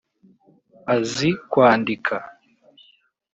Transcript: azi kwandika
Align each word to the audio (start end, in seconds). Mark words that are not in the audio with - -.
azi 0.95 1.29
kwandika 1.51 2.15